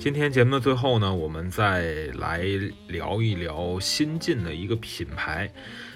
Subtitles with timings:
[0.00, 2.42] 今天节目的最后呢，我们再来
[2.88, 5.52] 聊一聊新进的一个品牌。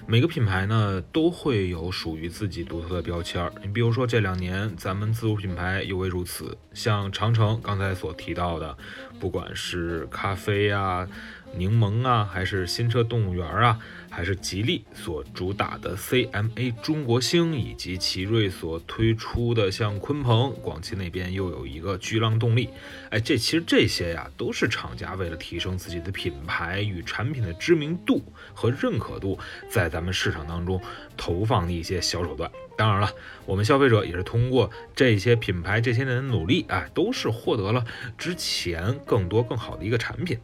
[0.07, 3.50] 每个品牌呢都会有属于自己独特的标签儿。
[3.62, 8.76] 你比如说这两年咱们自主品牌尤为如此，像长城刚才所提到的，
[9.18, 11.09] 不管是咖啡啊。
[11.57, 13.79] 柠檬啊，还是新车动物园啊，
[14.11, 22.68] 还是吉利所主打的 CMA 中国星，以及奇瑞所推出的像鲲鹏，广汽那边又有一个巨浪动力。
[23.11, 30.81] 哎，这其实这些呀，都是厂家为了提升自己的品牌与产品的知名度和认可度，在咱们市场当中
[31.17, 32.50] 投放的一些小手段。
[32.77, 33.09] 当然了，
[33.47, 37.84] 我们消费者也是通过这些品牌这些年的努力，啊，都是获得了
[38.19, 40.36] 之前更多更好的一个产品。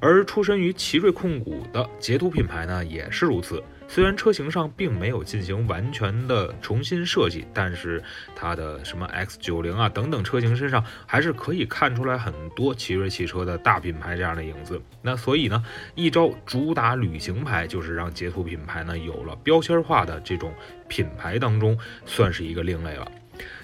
[0.00, 3.60] 而出身于奇瑞控股的捷途品牌呢，也是如此。
[3.88, 8.02] 虽然车型上并没有进行完全的重新设计，但是
[8.34, 14.80] 它的什么 X 九零啊等等车型身上，还是可以看出来很多奇瑞汽车的大品牌这样的影子。
[15.02, 20.52] 那所以呢，一招主打旅行牌，就是让捷途品牌呢有了标签化的这种
[20.88, 23.06] 品牌当中，算是一个另类了。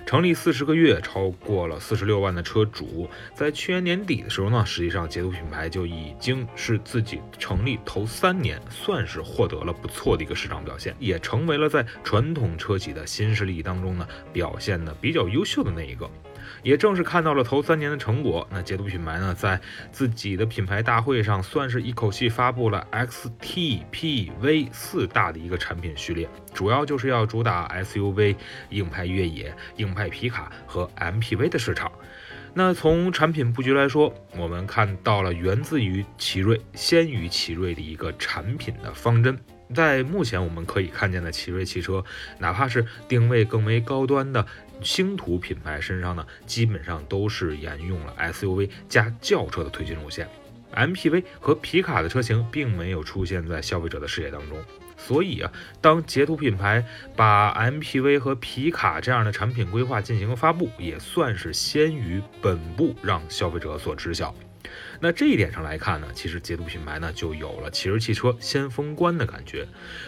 [0.04, 16.10] 成立四十个月，超过了四十六万的车主，在去年年底的时候呢，实际上捷途品牌就已经是自己成立头三年，算是获得了不错的一个市场表现，也成为了在传统车企的新势力当中呢表现的比较优秀的那一个。
[16.64, 28.36] 也正是看到了头三年的成果，那捷途品牌呢，在自己的品牌大会上，算是一口气发布了 X、T、P、V 四大的一个产品序列，主要就是要主打 SUV、
[28.70, 31.90] 硬派越野、硬派皮卡和 MPV 的市场。
[32.54, 39.38] 那从产品布局来说，我们看到了源自于奇瑞、先于奇瑞的一个产品的方针。
[39.74, 42.04] 在目前我们可以看见的奇瑞汽车，
[42.38, 44.46] 哪怕是定位更为高端的。
[44.82, 50.28] 星途品牌身上呢，基本上都是沿用了 SUV 加轿车的推进路线
[50.74, 54.58] ，MPV 和皮卡的车型并没有出现在消费者的视野当中。
[55.06, 56.84] 所以啊，当捷途品牌
[57.16, 64.34] 把 MPV 和皮卡这样的产品规划进行了发布，也算是先于本部让消费者所知晓。
[65.00, 69.66] 那这一点上来看呢，其实捷途品牌呢就有了奇瑞汽车先锋官的感觉。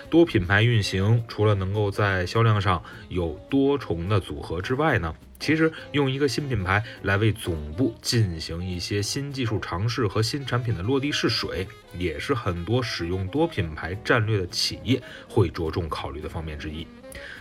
[0.09, 11.67] 多品牌运行，除了能够在销量上有多重的组合之外呢，其实用一个新品牌来为总部进行一些新技术尝试和新产品的落地试水，
[11.99, 16.87] 也是很多使用多品牌战略的企业会着重考虑的方面之一。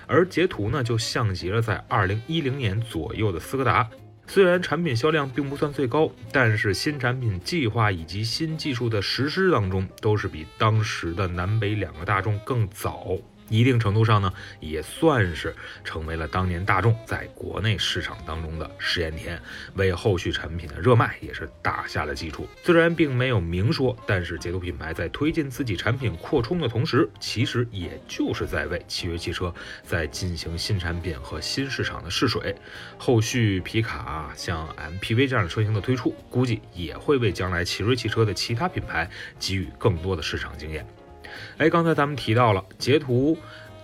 [0.06, 3.90] 而捷途呢，就像极了在二零一零年左右的斯柯达。
[4.26, 13.18] 虽然产品销量并不算最高，但是新产品计划以及新技术的实施当中，都是比当时的南北两个大众更早。
[13.50, 19.40] 一定程度上呢，也算是成为了当年大众在国内市场当中的试验田，
[19.76, 22.48] 为后续产品的热卖也是打下了基础。
[22.64, 29.54] 虽然并没有明说，但是捷途品牌在推进自己产品扩充的同时，其实也就是在为奇瑞汽车
[29.84, 32.56] 在进行新产品和新市场的试水。
[32.98, 39.10] 后续皮卡像 MPV 这样的车型的推出，估计也会为将来奇瑞汽车的其他品牌
[39.40, 40.86] 给予更多的市场经验。
[41.58, 43.38] 哎，刚才咱们提到了截图，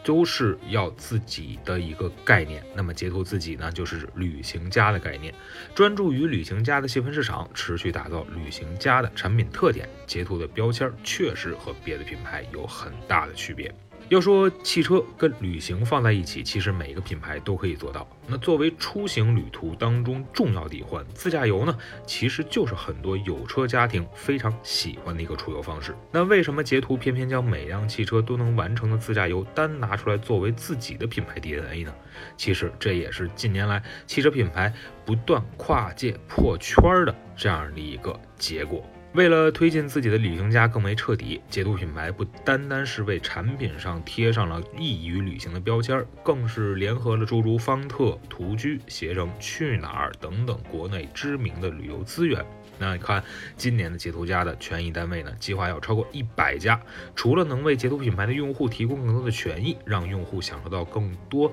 [0.04, 2.64] 都是要自己的一个概念。
[2.76, 5.34] 那么截图自己呢，就是旅行家的概念，
[5.76, 9.88] 专注于旅行家的细分市场，持续打造旅行家的产品特点。
[10.08, 13.74] 截图的标签确实和别的品牌有很大的区别。
[14.09, 18.08] 要说汽车跟旅行放在一起，其实每个品牌都可以做到。
[18.28, 21.78] 那作为出行旅途当中重要的一环，自驾游呢，
[22.08, 25.96] 其实就是很多有车家庭非常喜欢的一个出游方式。
[26.12, 31.94] 那为什么捷途偏偏将每辆汽车都能完成的自驾游单拿出来作为自己的品牌 DNA 呢？
[32.36, 34.74] 其实这也是近年来汽车品牌
[35.06, 38.83] 不断跨界破圈的这样的一个结果。
[39.13, 52.45] 为了推进自己的旅行家更为彻底，捷途品牌不单单是为产品上贴上了易于旅行的标签，更是联合了诸如方特、途居、携程、去哪儿等等国内知名的旅游资源。
[52.77, 53.21] 那你看，
[53.57, 56.79] 今年的捷途家的权益单位呢，计划要超过一百家。
[57.15, 61.51] 除了能为捷途品牌的用户提供更多的权益，让用户享受到更多、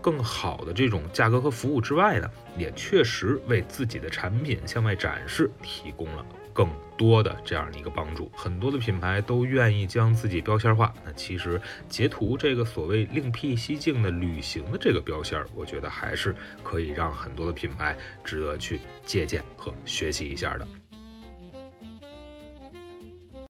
[0.00, 6.68] 更好的这种价格和服务之外呢，也确实为自己的产品向外展示提供了更。
[6.98, 8.28] 多的这样的一个帮助。
[8.34, 16.34] 很多的品牌都愿意将自己标签化，那其实截图这个所谓另辟蹊径的旅行的这个标签，我觉得还是
[16.64, 20.66] 可以让很多的品牌值得去借鉴和学习一下的。